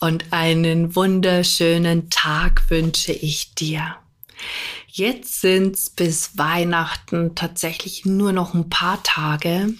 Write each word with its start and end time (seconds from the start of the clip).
und 0.00 0.26
einen 0.30 0.94
wunderschönen 0.94 2.10
Tag 2.10 2.70
wünsche 2.70 3.12
ich 3.12 3.54
dir. 3.54 3.96
Jetzt 4.86 5.40
sind's 5.40 5.90
bis 5.90 6.38
Weihnachten 6.38 7.34
tatsächlich 7.34 8.04
nur 8.04 8.32
noch 8.32 8.54
ein 8.54 8.68
paar 8.68 9.02
Tage. 9.02 9.74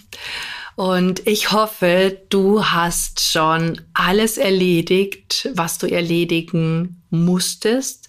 Und 0.76 1.26
ich 1.26 1.50
hoffe, 1.50 2.20
du 2.28 2.64
hast 2.64 3.24
schon 3.24 3.80
alles 3.94 4.38
erledigt, 4.38 5.48
was 5.54 5.78
du 5.78 5.90
erledigen 5.90 7.02
musstest. 7.10 8.06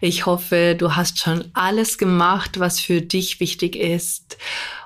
Ich 0.00 0.26
hoffe, 0.26 0.76
du 0.78 0.94
hast 0.94 1.18
schon 1.18 1.50
alles 1.54 1.98
gemacht, 1.98 2.60
was 2.60 2.78
für 2.78 3.02
dich 3.02 3.40
wichtig 3.40 3.74
ist. 3.74 4.36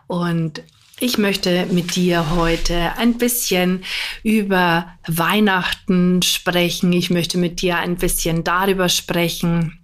Und 0.06 0.62
ich 1.00 1.18
möchte 1.18 1.66
mit 1.66 1.96
dir 1.96 2.30
heute 2.30 2.92
ein 2.96 3.18
bisschen 3.18 3.84
über 4.22 4.86
Weihnachten 5.06 6.22
sprechen. 6.22 6.92
Ich 6.92 7.10
möchte 7.10 7.38
mit 7.38 7.62
dir 7.62 7.78
ein 7.78 7.96
bisschen 7.96 8.42
darüber 8.42 8.88
sprechen, 8.88 9.78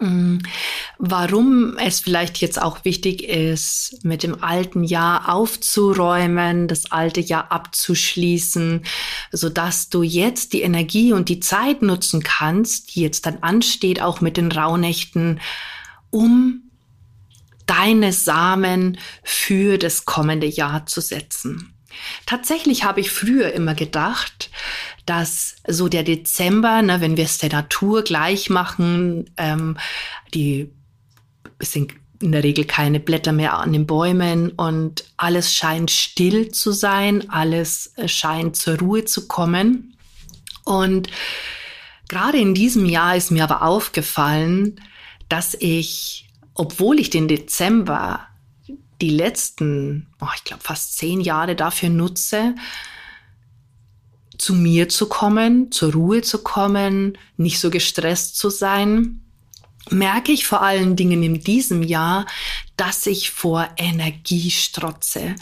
mm, 0.00 0.38
warum 0.98 1.76
es 1.76 2.00
vielleicht 2.00 2.38
jetzt 2.38 2.60
auch 2.60 2.84
wichtig 2.84 3.22
ist, 3.22 4.00
mit 4.02 4.22
dem 4.22 4.42
alten 4.42 4.82
Jahr 4.82 5.32
aufzuräumen, 5.32 6.66
das 6.66 6.90
alte 6.90 7.20
Jahr 7.20 7.52
abzuschließen, 7.52 8.84
so 9.30 9.48
dass 9.48 9.90
du 9.90 10.02
jetzt 10.02 10.52
die 10.52 10.62
Energie 10.62 11.12
und 11.12 11.28
die 11.28 11.40
Zeit 11.40 11.82
nutzen 11.82 12.22
kannst, 12.22 12.94
die 12.94 13.02
jetzt 13.02 13.26
dann 13.26 13.38
ansteht, 13.42 14.02
auch 14.02 14.20
mit 14.20 14.36
den 14.36 14.50
Rauhnächten, 14.50 15.40
um 16.10 16.67
deine 17.68 18.12
Samen 18.12 18.98
für 19.22 19.78
das 19.78 20.04
kommende 20.04 20.46
Jahr 20.46 20.86
zu 20.86 21.00
setzen. 21.00 21.74
Tatsächlich 22.26 22.84
habe 22.84 23.00
ich 23.00 23.10
früher 23.10 23.52
immer 23.52 23.74
gedacht, 23.74 24.50
dass 25.06 25.56
so 25.66 25.88
der 25.88 26.02
Dezember, 26.02 26.82
ne, 26.82 27.00
wenn 27.00 27.16
wir 27.16 27.24
es 27.24 27.38
der 27.38 27.50
Natur 27.50 28.02
gleich 28.02 28.50
machen, 28.50 29.30
ähm, 29.36 29.76
die 30.34 30.70
sind 31.60 31.92
in 32.20 32.32
der 32.32 32.44
Regel 32.44 32.64
keine 32.64 33.00
Blätter 33.00 33.32
mehr 33.32 33.54
an 33.54 33.72
den 33.72 33.86
Bäumen 33.86 34.50
und 34.50 35.04
alles 35.16 35.54
scheint 35.54 35.90
still 35.90 36.50
zu 36.50 36.72
sein, 36.72 37.30
alles 37.30 37.92
äh, 37.96 38.08
scheint 38.08 38.56
zur 38.56 38.78
Ruhe 38.78 39.04
zu 39.04 39.28
kommen. 39.28 39.96
Und 40.64 41.08
gerade 42.08 42.38
in 42.38 42.54
diesem 42.54 42.86
Jahr 42.86 43.16
ist 43.16 43.30
mir 43.30 43.44
aber 43.44 43.62
aufgefallen, 43.62 44.80
dass 45.28 45.54
ich 45.54 46.27
obwohl 46.58 46.98
ich 46.98 47.10
den 47.10 47.28
Dezember 47.28 48.26
die 49.00 49.10
letzten, 49.10 50.08
oh, 50.20 50.26
ich 50.34 50.44
glaube, 50.44 50.62
fast 50.62 50.96
zehn 50.96 51.20
Jahre 51.20 51.54
dafür 51.54 51.88
nutze, 51.88 52.54
zu 54.36 54.54
mir 54.54 54.88
zu 54.88 55.08
kommen, 55.08 55.70
zur 55.72 55.92
Ruhe 55.92 56.22
zu 56.22 56.42
kommen, 56.42 57.16
nicht 57.36 57.58
so 57.60 57.70
gestresst 57.70 58.36
zu 58.36 58.50
sein, 58.50 59.20
merke 59.90 60.32
ich 60.32 60.46
vor 60.46 60.62
allen 60.62 60.96
Dingen 60.96 61.22
in 61.22 61.40
diesem 61.40 61.82
Jahr, 61.82 62.26
dass 62.76 63.06
ich 63.06 63.30
vor 63.30 63.68
Energie 63.76 64.50
strotze, 64.50 65.34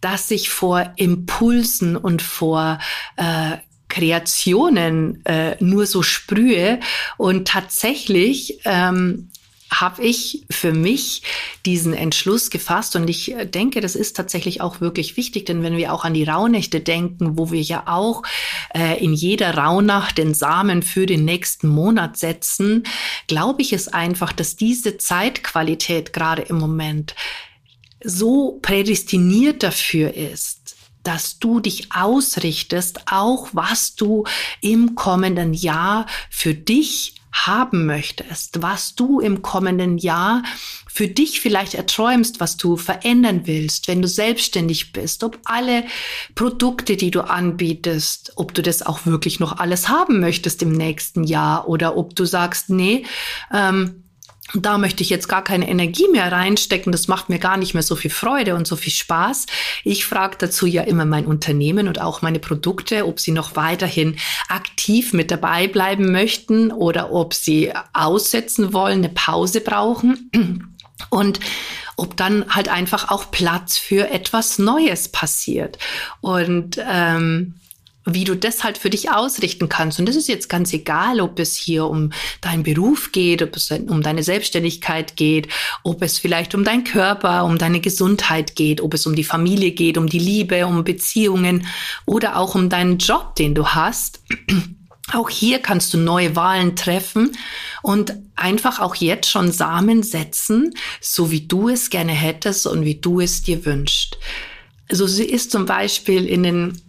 dass 0.00 0.30
ich 0.30 0.50
vor 0.50 0.92
Impulsen 0.96 1.96
und 1.96 2.20
vor 2.20 2.78
äh, 3.16 3.56
Kreationen 3.88 5.24
äh, 5.24 5.56
nur 5.62 5.86
so 5.86 6.02
sprühe 6.02 6.80
und 7.16 7.46
tatsächlich 7.46 8.60
ähm, 8.64 9.30
habe 9.70 10.02
ich 10.02 10.44
für 10.50 10.72
mich 10.72 11.22
diesen 11.66 11.94
Entschluss 11.94 12.50
gefasst 12.50 12.96
und 12.96 13.08
ich 13.08 13.32
äh, 13.32 13.46
denke, 13.46 13.80
das 13.80 13.96
ist 13.96 14.16
tatsächlich 14.16 14.60
auch 14.60 14.80
wirklich 14.80 15.16
wichtig, 15.16 15.46
denn 15.46 15.62
wenn 15.62 15.76
wir 15.76 15.92
auch 15.92 16.04
an 16.04 16.14
die 16.14 16.24
Rauhnächte 16.24 16.80
denken, 16.80 17.38
wo 17.38 17.50
wir 17.50 17.60
ja 17.60 17.84
auch 17.86 18.22
äh, 18.74 19.02
in 19.02 19.14
jeder 19.14 19.56
Rauhnacht 19.56 20.18
den 20.18 20.34
Samen 20.34 20.82
für 20.82 21.06
den 21.06 21.24
nächsten 21.24 21.68
Monat 21.68 22.16
setzen, 22.16 22.84
glaube 23.26 23.62
ich 23.62 23.72
es 23.72 23.88
einfach, 23.88 24.32
dass 24.32 24.56
diese 24.56 24.98
Zeitqualität 24.98 26.12
gerade 26.12 26.42
im 26.42 26.58
Moment 26.58 27.14
so 28.04 28.58
prädestiniert 28.60 29.62
dafür 29.62 30.14
ist, 30.14 30.76
dass 31.02 31.38
du 31.38 31.60
dich 31.60 31.92
ausrichtest, 31.92 33.00
auch 33.10 33.48
was 33.52 33.94
du 33.94 34.24
im 34.60 34.94
kommenden 34.94 35.54
Jahr 35.54 36.06
für 36.30 36.54
dich 36.54 37.14
haben 37.34 37.84
möchtest, 37.84 38.62
was 38.62 38.94
du 38.94 39.18
im 39.20 39.42
kommenden 39.42 39.98
Jahr 39.98 40.42
für 40.86 41.08
dich 41.08 41.40
vielleicht 41.40 41.74
erträumst, 41.74 42.38
was 42.38 42.56
du 42.56 42.76
verändern 42.76 43.42
willst, 43.46 43.88
wenn 43.88 44.00
du 44.00 44.06
selbstständig 44.06 44.92
bist, 44.92 45.24
ob 45.24 45.40
alle 45.44 45.84
Produkte, 46.36 46.96
die 46.96 47.10
du 47.10 47.22
anbietest, 47.22 48.32
ob 48.36 48.54
du 48.54 48.62
das 48.62 48.82
auch 48.82 49.04
wirklich 49.04 49.40
noch 49.40 49.58
alles 49.58 49.88
haben 49.88 50.20
möchtest 50.20 50.62
im 50.62 50.70
nächsten 50.70 51.24
Jahr 51.24 51.68
oder 51.68 51.96
ob 51.96 52.14
du 52.14 52.24
sagst, 52.24 52.70
nee, 52.70 53.04
ähm, 53.52 54.03
da 54.52 54.76
möchte 54.78 55.02
ich 55.02 55.10
jetzt 55.10 55.28
gar 55.28 55.42
keine 55.42 55.68
Energie 55.68 56.06
mehr 56.08 56.30
reinstecken. 56.30 56.92
Das 56.92 57.08
macht 57.08 57.28
mir 57.28 57.38
gar 57.38 57.56
nicht 57.56 57.72
mehr 57.72 57.82
so 57.82 57.96
viel 57.96 58.10
Freude 58.10 58.54
und 58.54 58.66
so 58.66 58.76
viel 58.76 58.92
Spaß. 58.92 59.46
Ich 59.84 60.04
frage 60.04 60.36
dazu 60.38 60.66
ja 60.66 60.82
immer 60.82 61.06
mein 61.06 61.24
Unternehmen 61.24 61.88
und 61.88 62.00
auch 62.00 62.20
meine 62.20 62.38
Produkte, 62.38 63.06
ob 63.06 63.20
sie 63.20 63.32
noch 63.32 63.56
weiterhin 63.56 64.16
aktiv 64.48 65.12
mit 65.12 65.30
dabei 65.30 65.66
bleiben 65.66 66.12
möchten 66.12 66.70
oder 66.70 67.10
ob 67.10 67.32
sie 67.32 67.72
aussetzen 67.94 68.72
wollen, 68.72 68.98
eine 68.98 69.08
Pause 69.08 69.60
brauchen. 69.60 70.30
Und 71.10 71.40
ob 71.96 72.16
dann 72.16 72.44
halt 72.54 72.68
einfach 72.68 73.10
auch 73.10 73.30
Platz 73.30 73.76
für 73.78 74.10
etwas 74.10 74.58
Neues 74.58 75.08
passiert. 75.08 75.78
Und 76.20 76.78
ähm, 76.88 77.54
wie 78.06 78.24
du 78.24 78.36
das 78.36 78.64
halt 78.64 78.78
für 78.78 78.90
dich 78.90 79.10
ausrichten 79.10 79.68
kannst. 79.68 79.98
Und 79.98 80.06
das 80.06 80.16
ist 80.16 80.28
jetzt 80.28 80.48
ganz 80.48 80.72
egal, 80.72 81.20
ob 81.20 81.38
es 81.38 81.56
hier 81.56 81.86
um 81.86 82.10
deinen 82.40 82.62
Beruf 82.62 83.12
geht, 83.12 83.42
ob 83.42 83.56
es 83.56 83.70
um 83.70 84.02
deine 84.02 84.22
Selbstständigkeit 84.22 85.16
geht, 85.16 85.48
ob 85.82 86.02
es 86.02 86.18
vielleicht 86.18 86.54
um 86.54 86.64
deinen 86.64 86.84
Körper, 86.84 87.44
um 87.44 87.58
deine 87.58 87.80
Gesundheit 87.80 88.56
geht, 88.56 88.80
ob 88.80 88.94
es 88.94 89.06
um 89.06 89.14
die 89.14 89.24
Familie 89.24 89.72
geht, 89.72 89.96
um 89.96 90.08
die 90.08 90.18
Liebe, 90.18 90.66
um 90.66 90.84
Beziehungen 90.84 91.66
oder 92.04 92.36
auch 92.36 92.54
um 92.54 92.68
deinen 92.68 92.98
Job, 92.98 93.36
den 93.36 93.54
du 93.54 93.68
hast. 93.68 94.20
Auch 95.12 95.28
hier 95.28 95.58
kannst 95.58 95.92
du 95.92 95.98
neue 95.98 96.34
Wahlen 96.34 96.76
treffen 96.76 97.36
und 97.82 98.14
einfach 98.36 98.80
auch 98.80 98.94
jetzt 98.94 99.28
schon 99.28 99.52
Samen 99.52 100.02
setzen, 100.02 100.72
so 100.98 101.30
wie 101.30 101.42
du 101.46 101.68
es 101.68 101.90
gerne 101.90 102.12
hättest 102.12 102.66
und 102.66 102.86
wie 102.86 102.94
du 102.94 103.20
es 103.20 103.42
dir 103.42 103.66
wünschst. 103.66 104.16
Also 104.90 105.06
sie 105.06 105.24
ist 105.24 105.50
zum 105.50 105.66
Beispiel 105.66 106.24
in 106.24 106.42
den 106.42 106.80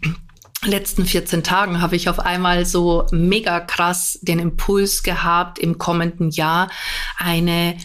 letzten 0.65 1.05
14 1.05 1.43
Tagen 1.43 1.81
habe 1.81 1.95
ich 1.95 2.09
auf 2.09 2.19
einmal 2.19 2.65
so 2.65 3.05
mega 3.11 3.59
krass 3.59 4.19
den 4.21 4.39
Impuls 4.39 5.03
gehabt, 5.03 5.59
im 5.59 5.77
kommenden 5.77 6.29
Jahr 6.31 6.69
eine 7.17 7.77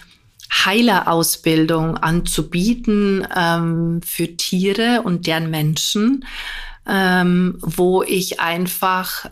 Heilerausbildung 0.53 1.97
anzubieten 1.97 3.27
ähm, 3.35 4.01
für 4.05 4.37
Tiere 4.37 5.03
und 5.03 5.27
deren 5.27 5.51
Menschen, 5.51 6.25
ähm, 6.87 7.59
wo 7.61 8.03
ich 8.03 8.41
einfach 8.41 9.31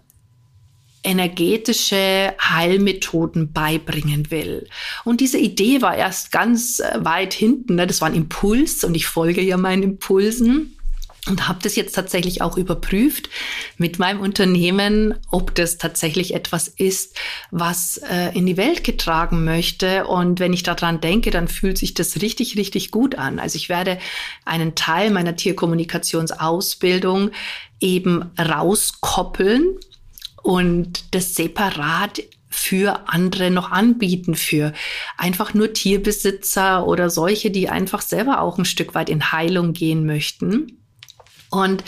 energetische 1.03 2.35
Heilmethoden 2.41 3.53
beibringen 3.53 4.31
will. 4.31 4.69
Und 5.05 5.21
diese 5.21 5.39
Idee 5.39 5.81
war 5.81 5.97
erst 5.97 6.33
ganz 6.33 6.81
äh, 6.81 6.99
weit 7.01 7.33
hinten. 7.33 7.77
Ne? 7.77 7.87
Das 7.87 8.01
war 8.01 8.09
ein 8.09 8.15
Impuls 8.15 8.85
und 8.85 8.95
ich 8.95 9.07
folge 9.07 9.43
ja 9.43 9.57
meinen 9.57 9.83
Impulsen 9.83 10.78
und 11.27 11.49
habe 11.49 11.59
das 11.63 11.77
jetzt 11.77 11.95
tatsächlich 11.95 12.43
auch 12.43 12.57
überprüft 12.57 13.29
mit 13.77 13.99
meinem 13.99 14.21
Unternehmen, 14.21 15.15
ob 15.31 15.55
das 15.55 15.79
tatsächlich 15.79 16.35
etwas 16.35 16.69
ist, 16.69 17.17
was 17.51 17.99
äh, 17.99 18.37
in 18.37 18.47
die 18.47 18.57
Welt 18.57 18.85
getragen 18.85 19.45
möchte. 19.45 20.07
Und 20.07 20.41
wenn 20.41 20.53
ich 20.53 20.63
daran 20.63 21.01
denke, 21.01 21.31
dann 21.31 21.49
fühlt 21.49 21.79
sich 21.79 21.95
das 21.95 22.21
richtig, 22.23 22.57
richtig 22.57 22.91
gut 22.91 23.17
an. 23.17 23.39
Also 23.39 23.57
ich 23.57 23.69
werde 23.69 23.99
einen 24.45 24.75
Teil 24.75 25.11
meiner 25.11 25.37
Tierkommunikationsausbildung 25.37 27.31
eben 27.81 28.31
rauskoppeln 28.39 29.77
und 30.43 31.15
das 31.15 31.35
separat 31.35 32.23
für 32.49 33.09
andere 33.09 33.51
noch 33.51 33.71
anbieten, 33.71 34.35
für 34.35 34.73
einfach 35.17 35.55
nur 35.55 35.73
Tierbesitzer 35.75 36.87
oder 36.87 37.11
solche, 37.11 37.51
die 37.51 37.69
einfach 37.69 38.01
selber 38.01 38.41
auch 38.41 38.59
ein 38.59 38.65
Stück 38.65 38.95
weit 38.95 39.11
in 39.11 39.33
Heilung 39.33 39.75
gehen 39.75 40.07
möchten. 40.07 40.78
Und 41.51 41.85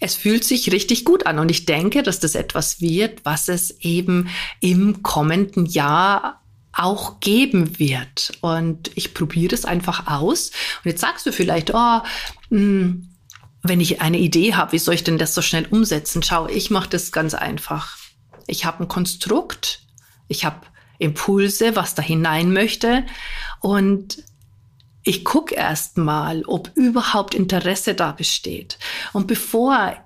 es 0.00 0.14
fühlt 0.14 0.44
sich 0.44 0.70
richtig 0.72 1.04
gut 1.04 1.26
an 1.26 1.38
und 1.38 1.50
ich 1.50 1.66
denke, 1.66 2.02
dass 2.02 2.20
das 2.20 2.34
etwas 2.34 2.80
wird, 2.80 3.24
was 3.24 3.48
es 3.48 3.80
eben 3.80 4.28
im 4.60 5.02
kommenden 5.02 5.66
Jahr 5.66 6.40
auch 6.72 7.18
geben 7.18 7.78
wird. 7.78 8.38
Und 8.40 8.92
ich 8.94 9.12
probiere 9.12 9.54
es 9.54 9.64
einfach 9.64 10.06
aus. 10.06 10.50
Und 10.84 10.90
jetzt 10.90 11.00
sagst 11.00 11.26
du 11.26 11.32
vielleicht, 11.32 11.74
oh, 11.74 11.74
mh, 11.74 12.02
hm, 12.50 13.08
wenn 13.62 13.80
ich 13.80 14.00
eine 14.00 14.18
Idee 14.18 14.54
habe, 14.54 14.72
wie 14.72 14.78
soll 14.78 14.94
ich 14.94 15.04
denn 15.04 15.18
das 15.18 15.34
so 15.34 15.42
schnell 15.42 15.66
umsetzen? 15.66 16.22
Schau, 16.22 16.46
ich 16.46 16.70
mache 16.70 16.88
das 16.88 17.10
ganz 17.10 17.34
einfach. 17.34 17.96
Ich 18.46 18.64
habe 18.64 18.84
ein 18.84 18.88
Konstrukt, 18.88 19.82
ich 20.28 20.44
habe 20.44 20.60
Impulse, 20.98 21.74
was 21.74 21.94
da 21.94 22.02
hinein 22.02 22.52
möchte 22.52 23.04
und 23.60 24.22
ich 25.08 25.24
gucke 25.24 25.54
erst 25.54 25.96
mal, 25.96 26.42
ob 26.46 26.70
überhaupt 26.74 27.34
Interesse 27.34 27.94
da 27.94 28.12
besteht. 28.12 28.78
Und 29.14 29.26
bevor 29.26 29.96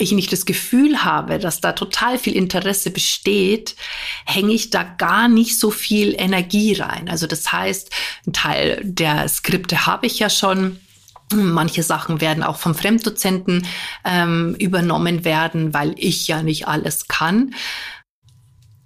ich 0.00 0.10
nicht 0.10 0.32
das 0.32 0.46
Gefühl 0.46 1.04
habe, 1.04 1.38
dass 1.38 1.60
da 1.60 1.72
total 1.72 2.18
viel 2.18 2.34
Interesse 2.34 2.90
besteht, 2.90 3.76
hänge 4.26 4.52
ich 4.52 4.70
da 4.70 4.82
gar 4.82 5.28
nicht 5.28 5.56
so 5.56 5.70
viel 5.70 6.16
Energie 6.18 6.74
rein. 6.74 7.08
Also 7.08 7.28
das 7.28 7.52
heißt, 7.52 7.90
ein 8.26 8.32
Teil 8.32 8.80
der 8.82 9.28
Skripte 9.28 9.86
habe 9.86 10.06
ich 10.06 10.18
ja 10.18 10.28
schon. 10.28 10.80
Manche 11.32 11.84
Sachen 11.84 12.20
werden 12.20 12.42
auch 12.42 12.56
vom 12.56 12.74
Fremddozenten 12.74 13.64
ähm, 14.04 14.56
übernommen 14.58 15.24
werden, 15.24 15.72
weil 15.72 15.94
ich 15.96 16.26
ja 16.26 16.42
nicht 16.42 16.66
alles 16.66 17.06
kann 17.06 17.54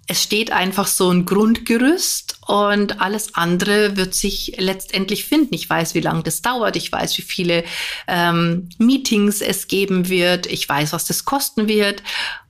es 0.07 0.23
steht 0.23 0.51
einfach 0.51 0.87
so 0.87 1.11
ein 1.11 1.25
Grundgerüst 1.25 2.26
und 2.47 3.01
alles 3.01 3.35
andere 3.35 3.97
wird 3.97 4.15
sich 4.15 4.55
letztendlich 4.57 5.25
finden. 5.25 5.53
Ich 5.53 5.69
weiß, 5.69 5.93
wie 5.95 5.99
lange 5.99 6.23
das 6.23 6.41
dauert. 6.41 6.77
Ich 6.77 6.89
weiß, 6.89 7.17
wie 7.17 7.23
viele 7.23 7.65
ähm, 8.07 8.69
Meetings 8.77 9.41
es 9.41 9.67
geben 9.67 10.07
wird. 10.07 10.45
Ich 10.45 10.67
weiß, 10.67 10.93
was 10.93 11.05
das 11.05 11.25
kosten 11.25 11.67
wird. 11.67 12.01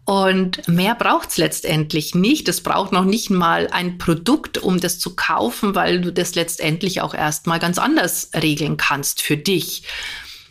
Und 0.06 0.68
mehr 0.68 0.94
braucht's 0.94 1.38
letztendlich 1.38 2.14
nicht. 2.14 2.48
Es 2.48 2.62
braucht 2.62 2.92
noch 2.92 3.06
nicht 3.06 3.32
mal 3.32 3.70
ein 3.72 3.98
Produkt, 3.98 4.60
um 4.60 4.80
das 4.80 5.00
zu 5.00 5.16
kaufen, 5.16 5.74
weil 5.74 6.00
du 6.00 6.14
das 6.14 6.36
letztendlich 6.36 7.02
auch 7.02 7.16
erstmal 7.16 7.58
ganz 7.58 7.80
anders 7.80 8.30
regeln 8.36 8.78
kannst 8.78 9.22
für 9.24 9.36
dich. 9.36 9.82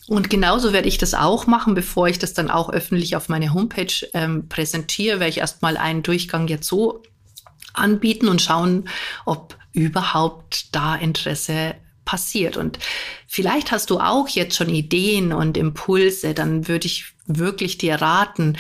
Und 0.09 0.29
genauso 0.29 0.73
werde 0.73 0.89
ich 0.89 0.99
das 0.99 1.15
auch 1.15 1.47
machen, 1.47 1.75
bevor 1.75 2.09
ich 2.09 2.19
das 2.19 2.35
dann 2.35 2.51
auch 2.51 2.69
öffentlich 2.69 3.15
auf 3.15 3.29
meine 3.29 3.55
Homepage 3.55 4.07
ähm, 4.13 4.49
präsentiere, 4.49 5.21
werde 5.21 5.31
ich 5.31 5.39
erstmal 5.39 5.77
einen 5.77 6.03
Durchgang 6.03 6.49
jetzt 6.49 6.67
so 6.67 7.03
anbieten 7.77 8.29
und 8.29 8.43
schauen, 8.43 8.89
ob 9.25 9.57
überhaupt 9.73 10.75
da 10.75 10.97
Interesse 10.97 11.75
passiert. 12.05 12.57
Und 12.57 12.79
vielleicht 13.27 13.73
hast 13.73 13.91
du 13.91 14.01
auch 14.01 14.29
jetzt 14.29 14.57
schon 14.57 14.71
Ideen 14.71 15.33
und 15.33 15.57
Impulse, 15.57 16.33
dann 16.33 16.69
würde 16.69 16.87
ich 16.87 17.13
wirklich 17.27 17.77
dir 17.77 17.97
raten, 17.97 18.57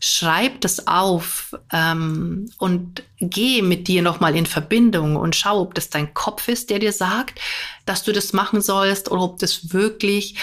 schreib 0.00 0.60
das 0.60 0.86
auf 0.86 1.54
ähm, 1.72 2.50
und 2.58 3.02
geh 3.18 3.62
mit 3.62 3.88
dir 3.88 4.02
nochmal 4.02 4.36
in 4.36 4.46
Verbindung 4.46 5.16
und 5.16 5.36
schau, 5.36 5.60
ob 5.60 5.74
das 5.74 5.90
dein 5.90 6.12
Kopf 6.14 6.48
ist, 6.48 6.70
der 6.70 6.78
dir 6.78 6.92
sagt, 6.92 7.40
dass 7.86 8.02
du 8.02 8.12
das 8.12 8.32
machen 8.32 8.60
sollst 8.60 9.10
oder 9.10 9.22
ob 9.22 9.38
das 9.38 9.72
wirklich 9.72 10.36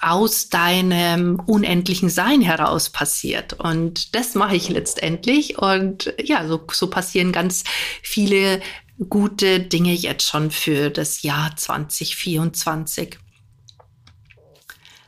aus 0.00 0.48
deinem 0.48 1.40
unendlichen 1.46 2.08
Sein 2.08 2.40
heraus 2.40 2.90
passiert. 2.90 3.54
Und 3.54 4.14
das 4.14 4.34
mache 4.34 4.56
ich 4.56 4.68
letztendlich. 4.68 5.58
Und 5.58 6.14
ja, 6.22 6.46
so, 6.46 6.64
so 6.72 6.88
passieren 6.88 7.32
ganz 7.32 7.64
viele 8.02 8.60
gute 9.08 9.60
Dinge 9.60 9.92
jetzt 9.92 10.28
schon 10.28 10.50
für 10.50 10.90
das 10.90 11.22
Jahr 11.22 11.56
2024. 11.56 13.18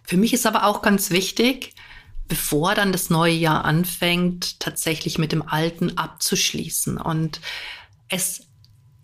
Für 0.05 0.17
mich 0.17 0.33
ist 0.33 0.47
aber 0.47 0.65
auch 0.65 0.83
ganz 0.83 1.11
wichtig, 1.11 1.75
bevor 2.29 2.75
dann 2.75 2.93
das 2.93 3.11
neue 3.11 3.35
Jahr 3.35 3.65
anfängt, 3.65 4.61
tatsächlich 4.61 5.19
mit 5.19 5.33
dem 5.33 5.43
alten 5.43 5.99
abzuschließen. 5.99 6.99
Und 6.99 7.41
es 8.09 8.50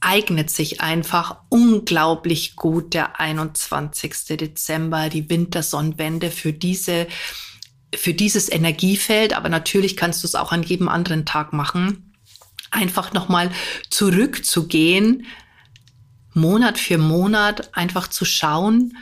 eignet 0.01 0.51
sich 0.51 0.81
einfach 0.81 1.39
unglaublich 1.49 2.57
gut 2.57 2.95
der 2.95 3.21
21. 3.21 4.37
Dezember, 4.37 5.09
die 5.09 5.29
Wintersonnenwende 5.29 6.31
für 6.31 6.53
diese 6.53 7.07
für 7.95 8.13
dieses 8.15 8.51
Energiefeld, 8.51 9.35
aber 9.35 9.49
natürlich 9.49 9.97
kannst 9.97 10.23
du 10.23 10.27
es 10.27 10.35
auch 10.35 10.53
an 10.53 10.63
jedem 10.63 10.89
anderen 10.89 11.25
Tag 11.25 11.53
machen. 11.53 12.15
Einfach 12.71 13.13
nochmal 13.13 13.51
zurückzugehen, 13.91 15.27
Monat 16.35 16.79
für 16.79 16.99
Monat 16.99 17.75
einfach 17.75 18.09
zu 18.09 18.25
schauen, 18.25 18.97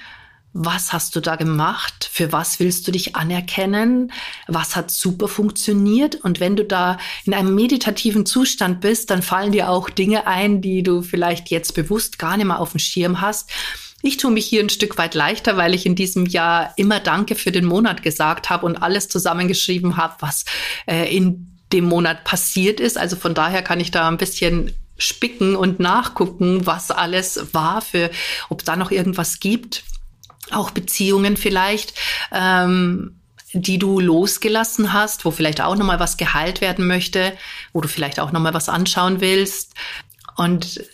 was 0.57 0.93
hast 0.93 1.17
du 1.17 1.21
da 1.21 1.35
gemacht? 1.35 2.09
Für 2.11 2.31
was 2.31 2.61
willst 2.61 2.87
du 2.87 2.93
dich 2.93 3.17
anerkennen? 3.17 4.13
Was 4.47 4.77
hat 4.77 4.89
super 4.93 5.27
funktioniert? 5.27 6.15
Und 6.15 6.39
wenn 6.39 6.55
du 6.55 6.65
da 6.65 6.97
in 7.25 7.35
einem 7.35 7.57
meditativen 7.57 8.25
Zustand 8.25 8.81
bist, 8.81 9.11
dann 9.11 9.23
fallen 9.23 9.51
dir 9.51 9.69
auch 9.69 9.91
Dinge 9.91 10.29
ein, 10.29 10.63
die 10.63 10.85
du 10.85 11.03
vielleicht 11.03 11.51
jetzt 11.51 11.75
bewusst 11.75 12.21
gar 12.21 12.37
nicht 12.37 12.47
mehr 12.47 12.61
auf 12.61 12.71
dem 12.71 12.79
Schirm 12.79 13.21
hast. 13.21 13.51
Ich 14.03 14.17
tue 14.17 14.31
mich 14.31 14.47
hier 14.47 14.63
ein 14.63 14.69
Stück 14.69 14.97
weit 14.97 15.17
leichter, 15.17 15.57
weil 15.57 15.75
ich 15.75 15.87
in 15.87 15.97
diesem 15.97 16.25
Jahr 16.25 16.73
immer 16.77 17.01
Danke 17.01 17.35
für 17.35 17.51
den 17.51 17.65
Monat 17.65 18.05
gesagt 18.05 18.49
habe 18.49 18.65
und 18.65 18.77
alles 18.77 19.09
zusammengeschrieben 19.09 19.97
habe, 19.97 20.15
was 20.21 20.45
äh, 20.87 21.15
in 21.15 21.59
dem 21.73 21.87
Monat 21.87 22.23
passiert 22.23 22.79
ist. 22.79 22.97
Also 22.97 23.17
von 23.17 23.35
daher 23.35 23.63
kann 23.63 23.81
ich 23.81 23.91
da 23.91 24.07
ein 24.07 24.19
bisschen 24.19 24.73
spicken 24.99 25.57
und 25.57 25.81
nachgucken, 25.81 26.65
was 26.65 26.93
alles 26.93 27.53
war, 27.53 27.83
für 27.83 28.11
ob 28.51 28.65
da 28.65 28.77
noch 28.77 28.93
irgendwas 28.93 29.41
gibt 29.41 29.83
auch 30.51 30.71
Beziehungen 30.71 31.37
vielleicht, 31.37 31.95
ähm, 32.33 33.21
die 33.53 33.79
du 33.79 34.01
losgelassen 34.01 34.93
hast, 34.93 35.25
wo 35.25 35.31
vielleicht 35.31 35.61
auch 35.61 35.77
nochmal 35.77 36.01
was 36.01 36.17
geheilt 36.17 36.61
werden 36.61 36.87
möchte, 36.87 37.33
wo 37.73 37.81
du 37.81 37.89
vielleicht 37.89 38.19
auch 38.19 38.33
nochmal 38.33 38.55
was 38.55 38.69
anschauen 38.69 39.21
willst. 39.21 39.75
Und 40.37 40.85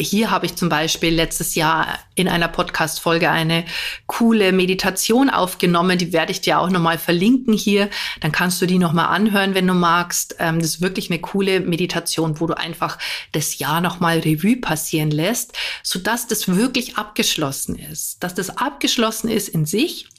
hier 0.00 0.30
habe 0.30 0.46
ich 0.46 0.56
zum 0.56 0.68
Beispiel 0.68 1.14
letztes 1.14 1.54
Jahr 1.54 1.98
in 2.14 2.28
einer 2.28 2.48
Podcast-Folge 2.48 3.30
eine 3.30 3.64
coole 4.06 4.52
Meditation 4.52 5.30
aufgenommen. 5.30 5.98
Die 5.98 6.12
werde 6.12 6.32
ich 6.32 6.40
dir 6.40 6.58
auch 6.58 6.70
nochmal 6.70 6.98
verlinken 6.98 7.54
hier. 7.54 7.88
Dann 8.20 8.32
kannst 8.32 8.60
du 8.60 8.66
die 8.66 8.78
nochmal 8.78 9.06
anhören, 9.06 9.54
wenn 9.54 9.66
du 9.66 9.74
magst. 9.74 10.36
Ähm, 10.38 10.58
das 10.58 10.68
ist 10.68 10.80
wirklich 10.80 11.10
eine 11.10 11.20
coole 11.20 11.60
Meditation, 11.60 12.40
wo 12.40 12.46
du 12.46 12.56
einfach 12.56 12.98
das 13.32 13.58
Jahr 13.58 13.80
nochmal 13.80 14.18
Revue 14.18 14.56
passieren 14.56 15.10
lässt, 15.10 15.56
sodass 15.82 16.26
das 16.26 16.48
wirklich 16.48 16.96
abgeschlossen 16.96 17.76
ist. 17.76 18.22
Dass 18.22 18.34
das 18.34 18.56
abgeschlossen 18.56 19.28
ist 19.28 19.48
in 19.48 19.66
sich 19.66 20.09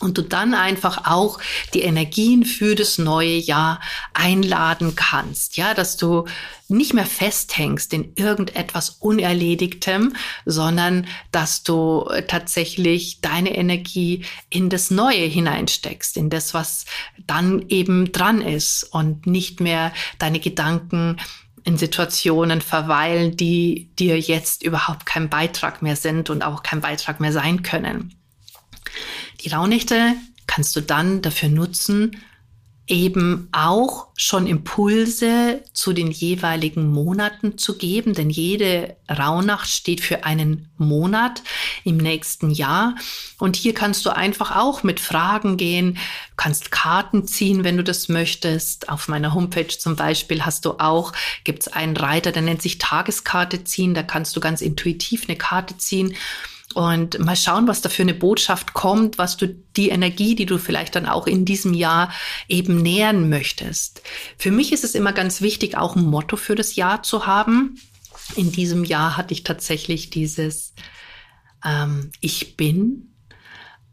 und 0.00 0.18
du 0.18 0.22
dann 0.22 0.54
einfach 0.54 1.06
auch 1.06 1.38
die 1.74 1.82
Energien 1.82 2.44
für 2.44 2.74
das 2.74 2.98
neue 2.98 3.36
Jahr 3.36 3.80
einladen 4.14 4.96
kannst, 4.96 5.56
ja, 5.56 5.74
dass 5.74 5.96
du 5.96 6.24
nicht 6.68 6.94
mehr 6.94 7.06
festhängst 7.06 7.92
in 7.92 8.12
irgendetwas 8.14 8.90
Unerledigtem, 8.90 10.14
sondern 10.46 11.06
dass 11.32 11.62
du 11.62 12.08
tatsächlich 12.28 13.20
deine 13.20 13.54
Energie 13.56 14.24
in 14.48 14.70
das 14.70 14.90
Neue 14.90 15.26
hineinsteckst, 15.26 16.16
in 16.16 16.30
das, 16.30 16.54
was 16.54 16.86
dann 17.26 17.66
eben 17.68 18.12
dran 18.12 18.40
ist 18.40 18.84
und 18.84 19.26
nicht 19.26 19.60
mehr 19.60 19.92
deine 20.18 20.40
Gedanken 20.40 21.16
in 21.64 21.76
Situationen 21.76 22.62
verweilen, 22.62 23.36
die 23.36 23.90
dir 23.98 24.18
jetzt 24.18 24.62
überhaupt 24.62 25.04
kein 25.04 25.28
Beitrag 25.28 25.82
mehr 25.82 25.96
sind 25.96 26.30
und 26.30 26.42
auch 26.42 26.62
kein 26.62 26.80
Beitrag 26.80 27.20
mehr 27.20 27.32
sein 27.32 27.62
können. 27.62 28.14
Die 29.40 29.48
Rauhnächte 29.48 30.14
kannst 30.46 30.76
du 30.76 30.80
dann 30.80 31.22
dafür 31.22 31.48
nutzen, 31.48 32.16
eben 32.90 33.48
auch 33.52 34.08
schon 34.16 34.48
Impulse 34.48 35.62
zu 35.72 35.92
den 35.92 36.10
jeweiligen 36.10 36.90
Monaten 36.90 37.56
zu 37.56 37.78
geben, 37.78 38.14
denn 38.14 38.30
jede 38.30 38.96
Rauhnacht 39.08 39.68
steht 39.68 40.00
für 40.00 40.24
einen 40.24 40.68
Monat 40.76 41.42
im 41.84 41.98
nächsten 41.98 42.50
Jahr. 42.50 42.96
Und 43.38 43.54
hier 43.54 43.74
kannst 43.74 44.04
du 44.04 44.10
einfach 44.10 44.56
auch 44.56 44.82
mit 44.82 44.98
Fragen 44.98 45.56
gehen, 45.56 45.98
kannst 46.36 46.72
Karten 46.72 47.28
ziehen, 47.28 47.62
wenn 47.62 47.76
du 47.76 47.84
das 47.84 48.08
möchtest. 48.08 48.88
Auf 48.88 49.06
meiner 49.06 49.34
Homepage 49.34 49.68
zum 49.68 49.94
Beispiel 49.94 50.44
hast 50.44 50.64
du 50.64 50.72
auch, 50.80 51.12
gibt 51.44 51.62
es 51.62 51.68
einen 51.72 51.96
Reiter, 51.96 52.32
der 52.32 52.42
nennt 52.42 52.60
sich 52.60 52.78
Tageskarte 52.78 53.62
ziehen, 53.62 53.94
da 53.94 54.02
kannst 54.02 54.34
du 54.34 54.40
ganz 54.40 54.60
intuitiv 54.60 55.28
eine 55.28 55.38
Karte 55.38 55.78
ziehen 55.78 56.16
und 56.74 57.18
mal 57.18 57.36
schauen, 57.36 57.66
was 57.66 57.80
da 57.80 57.88
für 57.88 58.02
eine 58.02 58.14
Botschaft 58.14 58.74
kommt, 58.74 59.18
was 59.18 59.36
du 59.36 59.48
die 59.48 59.88
Energie, 59.88 60.36
die 60.36 60.46
du 60.46 60.58
vielleicht 60.58 60.94
dann 60.94 61.06
auch 61.06 61.26
in 61.26 61.44
diesem 61.44 61.74
Jahr 61.74 62.12
eben 62.48 62.80
nähern 62.80 63.28
möchtest. 63.28 64.02
Für 64.38 64.52
mich 64.52 64.72
ist 64.72 64.84
es 64.84 64.94
immer 64.94 65.12
ganz 65.12 65.40
wichtig, 65.40 65.76
auch 65.76 65.96
ein 65.96 66.04
Motto 66.04 66.36
für 66.36 66.54
das 66.54 66.76
Jahr 66.76 67.02
zu 67.02 67.26
haben. 67.26 67.80
In 68.36 68.52
diesem 68.52 68.84
Jahr 68.84 69.16
hatte 69.16 69.34
ich 69.34 69.42
tatsächlich 69.42 70.10
dieses 70.10 70.74
ähm, 71.64 72.12
Ich 72.20 72.56
bin. 72.56 73.14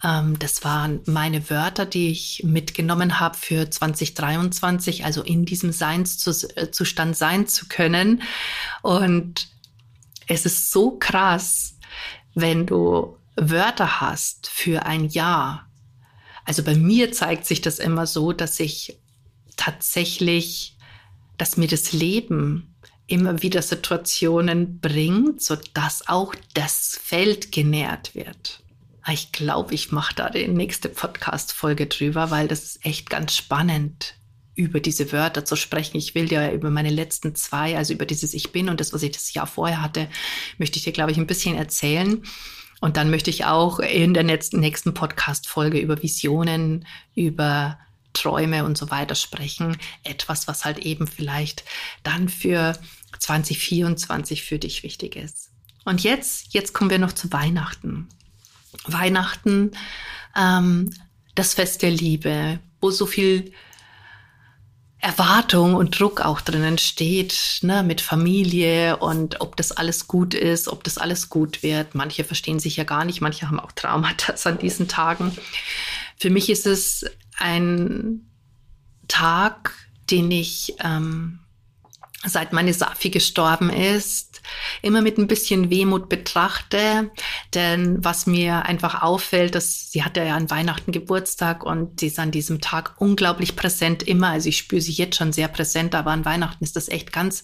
Ähm, 0.03 0.37
das 0.37 0.63
waren 0.63 1.01
meine 1.05 1.49
Wörter, 1.49 1.87
die 1.87 2.11
ich 2.11 2.43
mitgenommen 2.43 3.19
habe 3.19 3.37
für 3.37 3.69
2023, 3.69 5.03
also 5.03 5.23
in 5.23 5.45
diesem 5.45 5.71
Seinszustand 5.71 7.15
äh, 7.15 7.17
sein 7.17 7.47
zu 7.47 7.67
können. 7.67 8.21
Und 8.83 9.47
es 10.27 10.45
ist 10.45 10.71
so 10.71 10.91
krass, 10.91 11.76
wenn 12.39 12.67
du 12.67 13.17
Wörter 13.35 13.99
hast 13.99 14.47
für 14.47 14.85
ein 14.85 15.05
Jahr, 15.05 15.67
Also 16.47 16.63
bei 16.63 16.75
mir 16.75 17.11
zeigt 17.11 17.45
sich 17.45 17.59
das 17.59 17.77
immer 17.77 18.07
so, 18.07 18.31
dass 18.31 18.61
ich 18.61 18.97
tatsächlich, 19.57 20.77
dass 21.37 21.57
mir 21.57 21.67
das 21.67 21.91
Leben 21.91 22.73
immer 23.05 23.41
wieder 23.41 23.61
Situationen 23.61 24.79
bringt, 24.79 25.41
so 25.41 25.57
dass 25.73 26.07
auch 26.07 26.33
das 26.53 26.97
Feld 27.03 27.51
genährt 27.51 28.15
wird. 28.15 28.63
Ich 29.11 29.33
glaube, 29.33 29.73
ich 29.73 29.91
mache 29.91 30.15
da 30.15 30.29
die 30.29 30.47
nächste 30.47 30.87
Podcast-Folge 30.87 31.87
drüber, 31.87 32.31
weil 32.31 32.47
das 32.47 32.63
ist 32.63 32.85
echt 32.85 33.09
ganz 33.09 33.35
spannend, 33.35 34.15
über 34.57 34.79
diese 34.79 35.11
Wörter 35.11 35.45
zu 35.45 35.55
sprechen. 35.55 35.97
Ich 35.97 36.15
will 36.15 36.27
dir 36.27 36.51
über 36.51 36.69
meine 36.69 36.89
letzten 36.89 37.35
zwei, 37.35 37.77
also 37.77 37.93
über 37.93 38.05
dieses 38.05 38.33
Ich 38.33 38.51
bin 38.51 38.69
und 38.69 38.79
das, 38.79 38.91
was 38.91 39.03
ich 39.03 39.11
das 39.11 39.33
Jahr 39.33 39.47
vorher 39.47 39.81
hatte, 39.81 40.09
möchte 40.57 40.77
ich 40.77 40.83
dir, 40.83 40.91
glaube 40.91 41.11
ich, 41.11 41.17
ein 41.17 41.27
bisschen 41.27 41.55
erzählen. 41.55 42.23
Und 42.81 42.97
dann 42.97 43.09
möchte 43.09 43.29
ich 43.29 43.45
auch 43.45 43.79
in 43.79 44.13
der 44.13 44.23
nächsten 44.23 44.93
Podcast-Folge 44.93 45.79
über 45.79 46.01
Visionen, 46.01 46.85
über 47.15 47.79
Träume 48.13 48.65
und 48.65 48.77
so 48.77 48.89
weiter 48.89 49.15
sprechen. 49.15 49.77
Etwas, 50.03 50.47
was 50.47 50.65
halt 50.65 50.79
eben 50.79 51.07
vielleicht 51.07 51.63
dann 52.03 52.27
für 52.27 52.77
2024 53.19 54.43
für 54.43 54.59
dich 54.59 54.83
wichtig 54.83 55.15
ist. 55.15 55.51
Und 55.85 56.03
jetzt, 56.03 56.53
jetzt 56.53 56.73
kommen 56.73 56.89
wir 56.89 56.99
noch 56.99 57.13
zu 57.13 57.31
Weihnachten. 57.31 58.09
Weihnachten, 58.85 59.71
ähm, 60.35 60.93
das 61.35 61.53
Fest 61.53 61.83
der 61.83 61.91
Liebe, 61.91 62.59
wo 62.81 62.89
so 62.89 63.05
viel 63.05 63.53
Erwartung 65.07 65.75
und 65.75 65.97
Druck 65.97 66.19
auch 66.19 66.41
drinnen 66.41 66.77
steht, 66.77 67.59
ne, 67.61 67.81
mit 67.81 68.01
Familie 68.01 68.97
und 68.97 69.39
ob 69.39 69.55
das 69.55 69.71
alles 69.71 70.05
gut 70.07 70.33
ist, 70.33 70.67
ob 70.67 70.83
das 70.83 70.97
alles 70.97 71.29
gut 71.29 71.63
wird. 71.63 71.95
Manche 71.95 72.25
verstehen 72.25 72.59
sich 72.59 72.75
ja 72.75 72.83
gar 72.83 73.05
nicht, 73.05 73.21
manche 73.21 73.47
haben 73.47 73.57
auch 73.57 73.71
Traumata 73.71 74.33
an 74.43 74.57
diesen 74.57 74.89
Tagen. 74.89 75.31
Für 76.17 76.29
mich 76.29 76.49
ist 76.49 76.67
es 76.67 77.05
ein 77.37 78.29
Tag, 79.07 79.75
den 80.11 80.29
ich 80.29 80.75
ähm, 80.83 81.39
seit 82.25 82.51
meine 82.51 82.73
Safi 82.73 83.09
gestorben 83.09 83.69
ist, 83.69 84.36
immer 84.81 85.01
mit 85.01 85.17
ein 85.17 85.27
bisschen 85.27 85.69
Wehmut 85.69 86.09
betrachte. 86.09 87.11
Denn 87.53 88.03
was 88.03 88.27
mir 88.27 88.65
einfach 88.65 89.01
auffällt, 89.01 89.55
dass 89.55 89.91
sie 89.91 90.03
hatte 90.03 90.23
ja 90.23 90.35
an 90.35 90.49
Weihnachten 90.49 90.91
Geburtstag 90.91 91.63
und 91.63 91.99
sie 91.99 92.07
ist 92.07 92.19
an 92.19 92.31
diesem 92.31 92.61
Tag 92.61 92.95
unglaublich 92.99 93.55
präsent 93.55 94.03
immer. 94.03 94.29
Also 94.29 94.49
ich 94.49 94.57
spüre 94.57 94.81
sie 94.81 94.93
jetzt 94.93 95.17
schon 95.17 95.33
sehr 95.33 95.47
präsent, 95.47 95.95
aber 95.95 96.11
an 96.11 96.25
Weihnachten 96.25 96.63
ist 96.63 96.75
das 96.75 96.89
echt 96.89 97.11
ganz, 97.11 97.43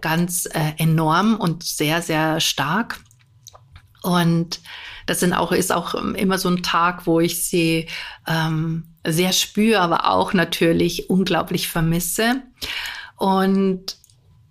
ganz 0.00 0.46
äh, 0.46 0.72
enorm 0.78 1.36
und 1.36 1.62
sehr, 1.62 2.02
sehr 2.02 2.40
stark. 2.40 3.00
Und 4.02 4.60
das 5.06 5.20
sind 5.20 5.32
auch, 5.32 5.50
ist 5.52 5.72
auch 5.72 5.94
immer 5.94 6.38
so 6.38 6.50
ein 6.50 6.62
Tag, 6.62 7.06
wo 7.06 7.20
ich 7.20 7.42
sie 7.42 7.88
ähm, 8.26 8.94
sehr 9.06 9.32
spüre, 9.32 9.80
aber 9.80 10.10
auch 10.10 10.32
natürlich 10.32 11.08
unglaublich 11.08 11.68
vermisse. 11.68 12.42
Und 13.16 13.96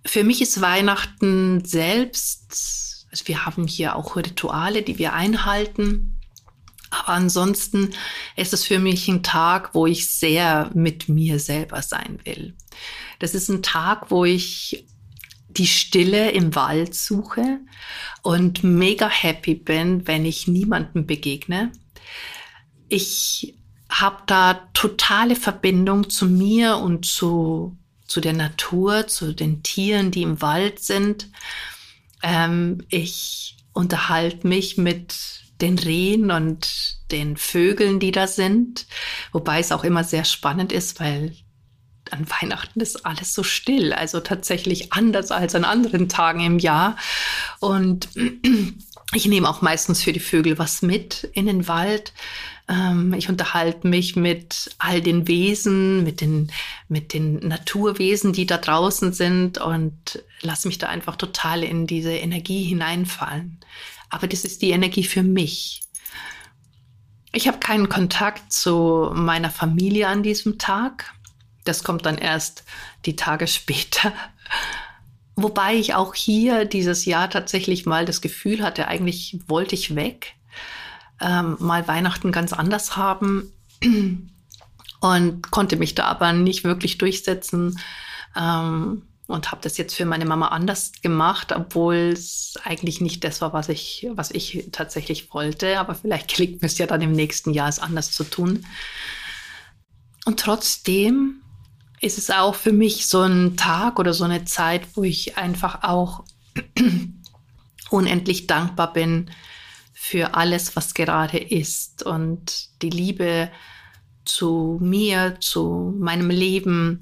für 0.06 0.24
mich 0.24 0.42
ist 0.42 0.60
Weihnachten 0.60 1.64
selbst, 1.64 3.06
also 3.10 3.26
wir 3.26 3.46
haben 3.46 3.66
hier 3.66 3.96
auch 3.96 4.16
Rituale, 4.16 4.82
die 4.82 4.98
wir 4.98 5.12
einhalten. 5.12 6.20
Aber 6.90 7.10
ansonsten 7.10 7.90
ist 8.36 8.52
es 8.52 8.64
für 8.64 8.78
mich 8.78 9.08
ein 9.08 9.22
Tag, 9.22 9.74
wo 9.74 9.86
ich 9.86 10.10
sehr 10.10 10.70
mit 10.74 11.08
mir 11.08 11.40
selber 11.40 11.82
sein 11.82 12.20
will. 12.24 12.54
Das 13.18 13.34
ist 13.34 13.48
ein 13.48 13.62
Tag, 13.62 14.10
wo 14.10 14.24
ich 14.24 14.86
die 15.48 15.66
Stille 15.66 16.32
im 16.32 16.54
Wald 16.54 16.94
suche 16.94 17.60
und 18.22 18.64
mega 18.64 19.08
happy 19.08 19.54
bin, 19.54 20.06
wenn 20.06 20.24
ich 20.24 20.48
niemandem 20.48 21.06
begegne. 21.06 21.72
Ich 22.88 23.56
habe 23.88 24.22
da 24.26 24.68
totale 24.74 25.36
Verbindung 25.36 26.10
zu 26.10 26.26
mir 26.26 26.78
und 26.78 27.06
zu 27.06 27.76
zu 28.06 28.20
der 28.20 28.32
Natur, 28.32 29.06
zu 29.06 29.32
den 29.32 29.62
Tieren, 29.62 30.10
die 30.10 30.22
im 30.22 30.40
Wald 30.42 30.80
sind. 30.80 31.28
Ähm, 32.22 32.82
ich 32.88 33.56
unterhalte 33.72 34.46
mich 34.46 34.76
mit 34.76 35.14
den 35.60 35.78
Rehen 35.78 36.30
und 36.30 36.98
den 37.10 37.36
Vögeln, 37.36 38.00
die 38.00 38.12
da 38.12 38.26
sind, 38.26 38.86
wobei 39.32 39.60
es 39.60 39.72
auch 39.72 39.84
immer 39.84 40.04
sehr 40.04 40.24
spannend 40.24 40.72
ist, 40.72 41.00
weil 41.00 41.34
an 42.10 42.26
Weihnachten 42.28 42.80
ist 42.80 43.06
alles 43.06 43.34
so 43.34 43.42
still, 43.42 43.92
also 43.92 44.20
tatsächlich 44.20 44.92
anders 44.92 45.30
als 45.30 45.54
an 45.54 45.64
anderen 45.64 46.08
Tagen 46.08 46.40
im 46.40 46.58
Jahr. 46.58 46.96
Und 47.60 48.08
ich 49.14 49.26
nehme 49.26 49.48
auch 49.48 49.62
meistens 49.62 50.02
für 50.02 50.12
die 50.12 50.20
Vögel 50.20 50.58
was 50.58 50.82
mit 50.82 51.30
in 51.32 51.46
den 51.46 51.66
Wald. 51.66 52.12
Ähm, 52.68 53.12
ich 53.14 53.28
unterhalte 53.28 53.86
mich 53.86 54.16
mit 54.16 54.74
all 54.78 55.00
den 55.00 55.28
Wesen, 55.28 56.02
mit 56.02 56.20
den, 56.20 56.50
mit 56.88 57.12
den 57.12 57.34
Naturwesen, 57.46 58.32
die 58.32 58.46
da 58.46 58.56
draußen 58.56 59.12
sind 59.12 59.58
und 59.58 60.22
lasse 60.40 60.68
mich 60.68 60.78
da 60.78 60.88
einfach 60.88 61.16
total 61.16 61.62
in 61.62 61.86
diese 61.86 62.12
Energie 62.12 62.64
hineinfallen. 62.64 63.60
Aber 64.08 64.26
das 64.26 64.44
ist 64.44 64.62
die 64.62 64.70
Energie 64.70 65.04
für 65.04 65.22
mich. 65.22 65.82
Ich 67.32 67.48
habe 67.48 67.58
keinen 67.58 67.88
Kontakt 67.88 68.52
zu 68.52 69.10
meiner 69.12 69.50
Familie 69.50 70.08
an 70.08 70.22
diesem 70.22 70.58
Tag. 70.58 71.12
Das 71.64 71.82
kommt 71.82 72.06
dann 72.06 72.16
erst 72.16 72.64
die 73.04 73.16
Tage 73.16 73.46
später. 73.48 74.12
Wobei 75.36 75.74
ich 75.74 75.94
auch 75.94 76.14
hier 76.14 76.64
dieses 76.64 77.04
Jahr 77.04 77.28
tatsächlich 77.28 77.86
mal 77.86 78.04
das 78.04 78.20
Gefühl 78.20 78.62
hatte, 78.62 78.86
eigentlich 78.86 79.40
wollte 79.48 79.74
ich 79.74 79.96
weg 79.96 80.36
ähm, 81.20 81.56
mal 81.60 81.86
Weihnachten 81.88 82.32
ganz 82.32 82.52
anders 82.52 82.96
haben 82.96 83.52
und 85.00 85.50
konnte 85.50 85.76
mich 85.76 85.94
da 85.94 86.04
aber 86.04 86.32
nicht 86.32 86.64
wirklich 86.64 86.98
durchsetzen 86.98 87.78
ähm, 88.36 89.02
und 89.26 89.50
habe 89.50 89.62
das 89.62 89.76
jetzt 89.78 89.94
für 89.94 90.04
meine 90.04 90.26
Mama 90.26 90.48
anders 90.48 90.92
gemacht, 91.02 91.52
obwohl 91.52 92.12
es 92.12 92.54
eigentlich 92.64 93.00
nicht 93.00 93.24
das 93.24 93.40
war, 93.40 93.52
was 93.52 93.68
ich, 93.68 94.06
was 94.12 94.30
ich 94.30 94.68
tatsächlich 94.72 95.32
wollte. 95.32 95.78
Aber 95.78 95.94
vielleicht 95.94 96.34
gelingt 96.34 96.60
mir 96.60 96.66
es 96.66 96.78
ja 96.78 96.86
dann 96.86 97.00
im 97.00 97.12
nächsten 97.12 97.52
Jahr, 97.52 97.68
es 97.68 97.78
anders 97.78 98.12
zu 98.12 98.24
tun. 98.24 98.66
Und 100.26 100.40
trotzdem 100.40 101.42
ist 102.00 102.18
es 102.18 102.30
auch 102.30 102.54
für 102.54 102.72
mich 102.72 103.06
so 103.06 103.22
ein 103.22 103.56
Tag 103.56 103.98
oder 103.98 104.12
so 104.12 104.24
eine 104.24 104.44
Zeit, 104.44 104.82
wo 104.94 105.04
ich 105.04 105.38
einfach 105.38 105.82
auch 105.84 106.24
unendlich 107.90 108.46
dankbar 108.46 108.92
bin 108.92 109.30
für 110.06 110.34
alles, 110.34 110.76
was 110.76 110.92
gerade 110.92 111.38
ist 111.38 112.02
und 112.02 112.82
die 112.82 112.90
Liebe 112.90 113.50
zu 114.26 114.78
mir, 114.82 115.38
zu 115.40 115.94
meinem 115.98 116.28
Leben, 116.28 117.00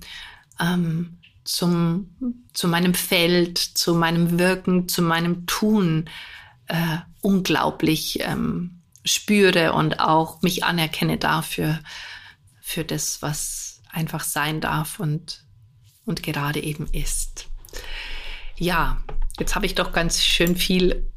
ähm, 0.60 1.18
zum, 1.42 2.14
zu 2.52 2.68
meinem 2.68 2.94
Feld, 2.94 3.58
zu 3.58 3.96
meinem 3.96 4.38
Wirken, 4.38 4.86
zu 4.86 5.02
meinem 5.02 5.46
Tun 5.46 6.08
äh, 6.68 6.98
unglaublich 7.22 8.20
ähm, 8.20 8.82
spüre 9.04 9.72
und 9.72 9.98
auch 9.98 10.40
mich 10.42 10.62
anerkenne 10.62 11.18
dafür, 11.18 11.80
für 12.60 12.84
das, 12.84 13.20
was 13.20 13.82
einfach 13.90 14.22
sein 14.22 14.60
darf 14.60 15.00
und, 15.00 15.44
und 16.04 16.22
gerade 16.22 16.60
eben 16.62 16.86
ist. 16.92 17.48
Ja, 18.56 19.02
jetzt 19.40 19.56
habe 19.56 19.66
ich 19.66 19.74
doch 19.74 19.90
ganz 19.90 20.22
schön 20.22 20.54
viel 20.54 21.11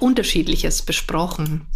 Unterschiedliches 0.00 0.82
besprochen. 0.82 1.66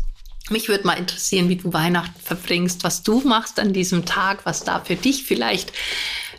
Mich 0.50 0.68
würde 0.68 0.86
mal 0.86 0.94
interessieren, 0.94 1.48
wie 1.48 1.56
du 1.56 1.72
Weihnachten 1.72 2.20
verbringst, 2.20 2.84
was 2.84 3.02
du 3.02 3.20
machst 3.20 3.60
an 3.60 3.72
diesem 3.72 4.06
Tag, 4.06 4.46
was 4.46 4.64
da 4.64 4.80
für 4.80 4.96
dich 4.96 5.24
vielleicht 5.24 5.72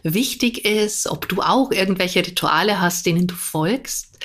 wichtig 0.04 0.66
ist, 0.66 1.08
ob 1.08 1.28
du 1.30 1.42
auch 1.42 1.72
irgendwelche 1.72 2.26
Rituale 2.26 2.82
hast, 2.82 3.06
denen 3.06 3.28
du 3.28 3.36
folgst. 3.36 4.20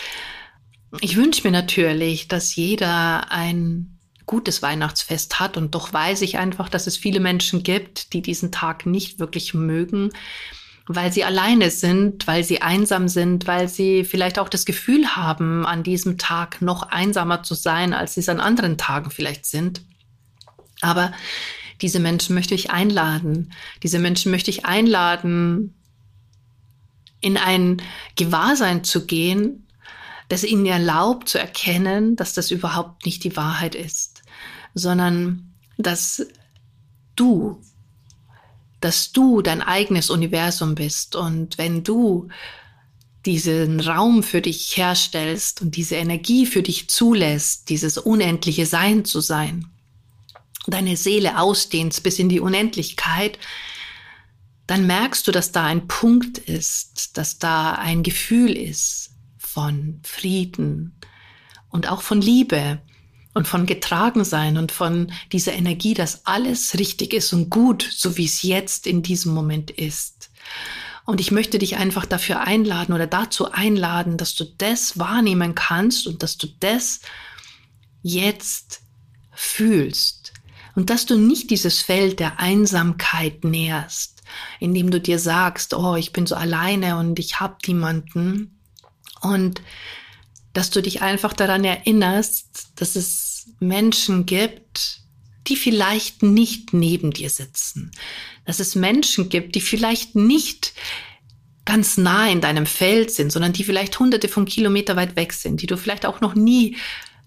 Ich 1.00 1.16
wünsche 1.16 1.42
mir 1.44 1.50
natürlich, 1.50 2.28
dass 2.28 2.54
jeder 2.54 3.30
ein 3.30 3.98
gutes 4.26 4.62
Weihnachtsfest 4.62 5.38
hat 5.38 5.56
und 5.56 5.74
doch 5.74 5.92
weiß 5.92 6.22
ich 6.22 6.38
einfach, 6.38 6.68
dass 6.68 6.86
es 6.86 6.96
viele 6.96 7.20
Menschen 7.20 7.62
gibt, 7.62 8.12
die 8.14 8.22
diesen 8.22 8.52
Tag 8.52 8.86
nicht 8.86 9.18
wirklich 9.18 9.52
mögen, 9.52 10.10
weil 10.86 11.12
sie 11.12 11.24
alleine 11.24 11.70
sind, 11.70 12.26
weil 12.26 12.44
sie 12.44 12.60
einsam 12.60 13.08
sind, 13.08 13.46
weil 13.46 13.68
sie 13.68 14.04
vielleicht 14.04 14.38
auch 14.38 14.48
das 14.48 14.64
Gefühl 14.64 15.16
haben, 15.16 15.64
an 15.64 15.82
diesem 15.82 16.18
Tag 16.18 16.60
noch 16.60 16.82
einsamer 16.82 17.42
zu 17.42 17.54
sein, 17.54 17.94
als 17.94 18.14
sie 18.14 18.20
es 18.20 18.28
an 18.28 18.40
anderen 18.40 18.76
Tagen 18.76 19.10
vielleicht 19.10 19.46
sind. 19.46 19.82
Aber 20.82 21.12
diese 21.80 22.00
Menschen 22.00 22.34
möchte 22.34 22.54
ich 22.54 22.70
einladen. 22.70 23.52
Diese 23.82 23.98
Menschen 23.98 24.30
möchte 24.30 24.50
ich 24.50 24.66
einladen, 24.66 25.74
in 27.20 27.38
ein 27.38 27.80
Gewahrsein 28.16 28.84
zu 28.84 29.06
gehen, 29.06 29.66
das 30.28 30.44
ihnen 30.44 30.66
erlaubt 30.66 31.28
zu 31.28 31.38
erkennen, 31.38 32.16
dass 32.16 32.34
das 32.34 32.50
überhaupt 32.50 33.06
nicht 33.06 33.24
die 33.24 33.36
Wahrheit 33.36 33.74
ist, 33.74 34.22
sondern 34.74 35.54
dass 35.78 36.26
du 37.16 37.62
dass 38.84 39.12
du 39.12 39.40
dein 39.40 39.62
eigenes 39.62 40.10
Universum 40.10 40.74
bist. 40.74 41.16
Und 41.16 41.56
wenn 41.56 41.82
du 41.84 42.28
diesen 43.24 43.80
Raum 43.80 44.22
für 44.22 44.42
dich 44.42 44.76
herstellst 44.76 45.62
und 45.62 45.74
diese 45.76 45.94
Energie 45.94 46.44
für 46.44 46.62
dich 46.62 46.90
zulässt, 46.90 47.70
dieses 47.70 47.96
unendliche 47.96 48.66
Sein 48.66 49.06
zu 49.06 49.20
sein, 49.20 49.70
deine 50.66 50.98
Seele 50.98 51.38
ausdehnst 51.38 52.02
bis 52.02 52.18
in 52.18 52.28
die 52.28 52.40
Unendlichkeit, 52.40 53.38
dann 54.66 54.86
merkst 54.86 55.26
du, 55.26 55.32
dass 55.32 55.50
da 55.50 55.64
ein 55.64 55.88
Punkt 55.88 56.36
ist, 56.36 57.16
dass 57.16 57.38
da 57.38 57.72
ein 57.72 58.02
Gefühl 58.02 58.54
ist 58.54 59.12
von 59.38 60.00
Frieden 60.02 60.94
und 61.70 61.88
auch 61.88 62.02
von 62.02 62.20
Liebe 62.20 62.82
und 63.34 63.48
von 63.48 63.66
Getragensein 63.66 64.56
und 64.56 64.72
von 64.72 65.12
dieser 65.32 65.52
Energie, 65.52 65.94
dass 65.94 66.24
alles 66.24 66.78
richtig 66.78 67.12
ist 67.12 67.32
und 67.32 67.50
gut, 67.50 67.86
so 67.92 68.16
wie 68.16 68.24
es 68.24 68.42
jetzt 68.42 68.86
in 68.86 69.02
diesem 69.02 69.34
Moment 69.34 69.70
ist. 69.72 70.30
Und 71.04 71.20
ich 71.20 71.30
möchte 71.30 71.58
dich 71.58 71.76
einfach 71.76 72.06
dafür 72.06 72.40
einladen 72.40 72.94
oder 72.94 73.06
dazu 73.06 73.50
einladen, 73.50 74.16
dass 74.16 74.34
du 74.34 74.44
das 74.44 74.98
wahrnehmen 74.98 75.54
kannst 75.54 76.06
und 76.06 76.22
dass 76.22 76.38
du 76.38 76.46
das 76.60 77.00
jetzt 78.02 78.80
fühlst. 79.32 80.32
Und 80.76 80.90
dass 80.90 81.06
du 81.06 81.18
nicht 81.18 81.50
dieses 81.50 81.82
Feld 81.82 82.20
der 82.20 82.40
Einsamkeit 82.40 83.44
näherst, 83.44 84.22
indem 84.60 84.90
du 84.90 85.00
dir 85.00 85.18
sagst, 85.18 85.74
oh, 85.74 85.96
ich 85.96 86.12
bin 86.12 86.26
so 86.26 86.34
alleine 86.34 86.96
und 86.98 87.18
ich 87.18 87.38
habe 87.38 87.56
niemanden. 87.66 88.58
Und 89.20 89.60
dass 90.54 90.70
du 90.70 90.80
dich 90.80 91.02
einfach 91.02 91.34
daran 91.34 91.64
erinnerst, 91.64 92.68
dass 92.76 92.96
es 92.96 93.46
Menschen 93.60 94.24
gibt, 94.24 95.00
die 95.46 95.56
vielleicht 95.56 96.22
nicht 96.22 96.72
neben 96.72 97.12
dir 97.12 97.28
sitzen. 97.28 97.90
Dass 98.46 98.60
es 98.60 98.74
Menschen 98.74 99.28
gibt, 99.28 99.54
die 99.54 99.60
vielleicht 99.60 100.14
nicht 100.14 100.72
ganz 101.66 101.96
nah 101.96 102.28
in 102.28 102.40
deinem 102.40 102.66
Feld 102.66 103.10
sind, 103.10 103.32
sondern 103.32 103.52
die 103.52 103.64
vielleicht 103.64 103.98
hunderte 103.98 104.28
von 104.28 104.44
Kilometer 104.46 104.96
weit 104.96 105.16
weg 105.16 105.32
sind, 105.32 105.60
die 105.60 105.66
du 105.66 105.76
vielleicht 105.76 106.06
auch 106.06 106.20
noch 106.20 106.34
nie 106.34 106.76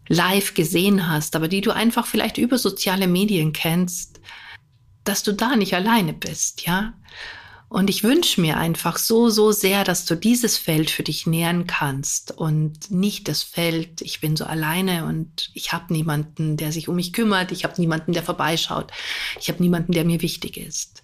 live 0.08 0.54
gesehen 0.54 1.08
hast, 1.10 1.36
aber 1.36 1.48
die 1.48 1.62
du 1.62 1.72
einfach 1.72 2.08
vielleicht 2.08 2.38
über 2.38 2.58
soziale 2.58 3.08
Medien 3.08 3.52
kennst, 3.52 4.22
dass 5.04 5.24
du 5.24 5.34
da 5.34 5.56
nicht 5.56 5.74
alleine 5.74 6.14
bist, 6.14 6.66
ja? 6.66 6.94
Und 7.70 7.90
ich 7.90 8.04
wünsche 8.04 8.40
mir 8.40 8.58
einfach 8.58 8.98
so, 8.98 9.30
so 9.30 9.52
sehr, 9.52 9.84
dass 9.84 10.06
du 10.06 10.16
dieses 10.16 10.58
Feld 10.58 10.90
für 10.90 11.04
dich 11.04 11.28
nähern 11.28 11.68
kannst 11.68 12.32
und 12.32 12.90
nicht 12.90 13.28
das 13.28 13.44
Feld, 13.44 14.02
ich 14.02 14.22
bin 14.22 14.38
so 14.38 14.46
alleine 14.46 15.06
und 15.06 15.50
ich 15.54 15.74
habe 15.74 15.92
niemanden, 15.92 16.56
der 16.56 16.72
sich 16.72 16.88
um 16.88 16.96
mich 16.96 17.12
kümmert, 17.12 17.52
ich 17.52 17.66
habe 17.66 17.80
niemanden, 17.80 18.14
der 18.14 18.24
vorbeischaut, 18.24 18.92
ich 19.40 19.50
habe 19.50 19.62
niemanden, 19.62 19.92
der 19.92 20.06
mir 20.06 20.22
wichtig 20.22 20.56
ist. 20.56 21.04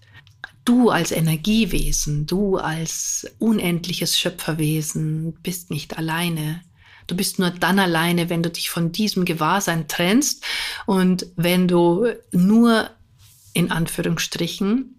Du 0.64 0.90
als 0.90 1.12
Energiewesen, 1.12 2.26
du 2.28 2.56
als 2.56 3.28
unendliches 3.40 4.18
Schöpferwesen 4.18 5.34
bist 5.44 5.70
nicht 5.70 5.98
alleine. 5.98 6.62
Du 7.08 7.18
bist 7.18 7.40
nur 7.40 7.50
dann 7.50 7.80
alleine, 7.80 8.30
wenn 8.30 8.42
du 8.42 8.50
dich 8.50 8.70
von 8.70 8.94
diesem 8.94 9.26
Gewahrsein 9.26 9.90
trennst 9.90 10.46
und 10.86 11.26
wenn 11.36 11.68
du 11.68 12.08
nur 12.32 12.90
in 13.54 13.70
Anführungsstrichen 13.70 14.93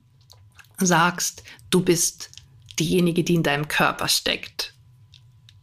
sagst, 0.79 1.43
du 1.71 1.83
bist 1.83 2.31
diejenige, 2.79 3.25
die 3.25 3.35
in 3.35 3.43
deinem 3.43 3.69
Körper 3.69 4.09
steckt, 4.09 4.75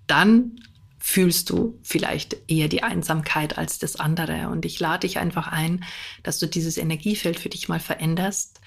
dann 0.08 0.60
fühlst 1.00 1.50
du 1.50 1.80
vielleicht 1.82 2.38
eher 2.48 2.68
die 2.68 2.84
Einsamkeit 2.84 3.58
als 3.58 3.80
das 3.80 3.96
andere. 3.96 4.50
Und 4.50 4.66
ich 4.66 4.80
lade 4.80 5.08
dich 5.08 5.18
einfach 5.18 5.48
ein, 5.48 5.84
dass 6.24 6.38
du 6.40 6.48
dieses 6.48 6.78
Energiefeld 6.78 7.40
für 7.40 7.50
dich 7.50 7.68
mal 7.68 7.80
veränderst. 7.80 8.62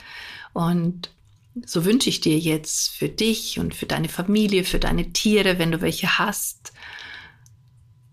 Und 0.52 1.10
so 1.64 1.84
wünsche 1.84 2.08
ich 2.08 2.20
dir 2.20 2.38
jetzt 2.38 2.90
für 2.90 3.08
dich 3.08 3.60
und 3.60 3.74
für 3.74 3.86
deine 3.86 4.08
Familie, 4.08 4.64
für 4.64 4.80
deine 4.80 5.12
Tiere, 5.12 5.58
wenn 5.58 5.70
du 5.70 5.80
welche 5.80 6.18
hast, 6.18 6.72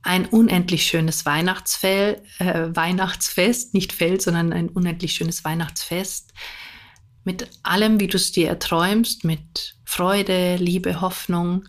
ein 0.04 0.26
unendlich 0.28 0.84
schönes 0.86 1.26
Weihnachtsfell, 1.26 2.22
äh, 2.40 2.70
Weihnachtsfest, 2.74 3.74
nicht 3.74 3.94
Feld, 3.94 4.22
sondern 4.22 4.54
ein 4.54 4.70
unendlich 4.70 5.14
schönes 5.14 5.44
Weihnachtsfest 5.44 6.34
mit 7.24 7.48
allem, 7.64 8.00
wie 8.00 8.08
du 8.08 8.18
es 8.18 8.32
dir 8.32 8.48
erträumst, 8.48 9.24
mit 9.24 9.76
Freude, 9.86 10.56
Liebe, 10.56 11.02
Hoffnung, 11.02 11.68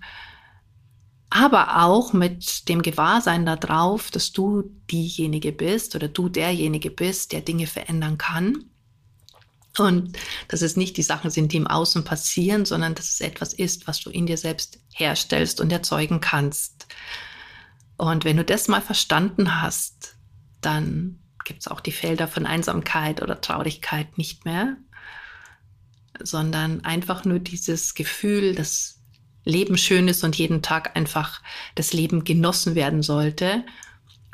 aber 1.30 1.82
auch 1.82 2.12
mit 2.12 2.68
dem 2.68 2.82
Gewahrsein 2.82 3.46
darauf, 3.46 4.10
dass 4.10 4.32
du 4.32 4.64
diejenige 4.90 5.52
bist 5.52 5.94
oder 5.96 6.08
du 6.08 6.28
derjenige 6.28 6.90
bist, 6.90 7.32
der 7.32 7.40
Dinge 7.40 7.66
verändern 7.66 8.18
kann. 8.18 8.64
Und 9.78 10.18
dass 10.48 10.60
es 10.60 10.76
nicht 10.76 10.98
die 10.98 11.02
Sachen 11.02 11.30
sind, 11.30 11.52
die 11.52 11.56
im 11.56 11.66
Außen 11.66 12.04
passieren, 12.04 12.66
sondern 12.66 12.94
dass 12.94 13.08
es 13.08 13.22
etwas 13.22 13.54
ist, 13.54 13.86
was 13.86 14.00
du 14.00 14.10
in 14.10 14.26
dir 14.26 14.36
selbst 14.36 14.78
herstellst 14.92 15.62
und 15.62 15.72
erzeugen 15.72 16.20
kannst. 16.20 16.86
Und 17.96 18.26
wenn 18.26 18.36
du 18.36 18.44
das 18.44 18.68
mal 18.68 18.82
verstanden 18.82 19.62
hast, 19.62 20.16
dann 20.60 21.18
gibt 21.44 21.60
es 21.60 21.68
auch 21.68 21.80
die 21.80 21.92
Felder 21.92 22.28
von 22.28 22.44
Einsamkeit 22.44 23.22
oder 23.22 23.40
Traurigkeit 23.40 24.18
nicht 24.18 24.44
mehr, 24.44 24.76
sondern 26.20 26.84
einfach 26.84 27.24
nur 27.24 27.38
dieses 27.38 27.94
Gefühl, 27.94 28.54
dass 28.54 29.00
Leben 29.44 29.76
schön 29.76 30.08
ist 30.08 30.24
und 30.24 30.36
jeden 30.36 30.62
Tag 30.62 30.96
einfach 30.96 31.42
das 31.74 31.92
Leben 31.92 32.24
genossen 32.24 32.74
werden 32.74 33.02
sollte. 33.02 33.64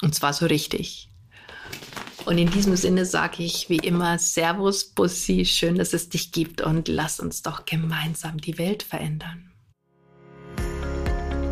Und 0.02 0.14
zwar 0.14 0.32
so 0.32 0.46
richtig. 0.46 1.08
Und 2.24 2.36
in 2.36 2.50
diesem 2.50 2.76
Sinne 2.76 3.06
sage 3.06 3.42
ich 3.42 3.70
wie 3.70 3.78
immer 3.78 4.18
Servus, 4.18 4.84
Bussi, 4.84 5.46
schön, 5.46 5.76
dass 5.76 5.94
es 5.94 6.10
dich 6.10 6.30
gibt 6.30 6.60
und 6.60 6.88
lass 6.88 7.20
uns 7.20 7.42
doch 7.42 7.64
gemeinsam 7.64 8.38
die 8.38 8.58
Welt 8.58 8.82
verändern. 8.82 9.50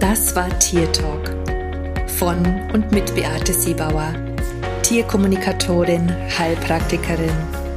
Das 0.01 0.37
war 0.37 0.57
Tier 0.59 0.93
Talk 0.93 1.31
von 2.07 2.45
und 2.73 2.93
mit 2.93 3.15
Beate 3.15 3.53
Siebauer, 3.53 4.15
Tierkommunikatorin, 4.83 6.11
Heilpraktikerin, 6.39 7.66